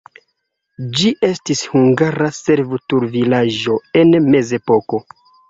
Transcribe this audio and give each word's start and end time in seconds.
Ĝi 0.99 1.11
estis 1.27 1.61
hungara 1.73 2.31
servutulvilaĝo 2.39 3.79
en 4.03 4.19
mezepoko. 4.33 5.05